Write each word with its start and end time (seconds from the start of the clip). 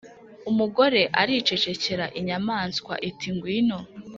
umugore 0.49 1.01
aricecekera. 1.21 2.05
inyamaswa 2.19 2.93
iti: 3.09 3.27
ngwino 3.35 3.79